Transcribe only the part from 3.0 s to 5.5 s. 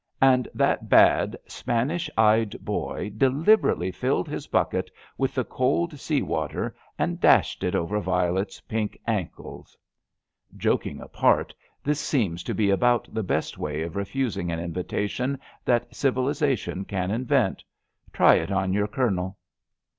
deliberately filled his bucket with the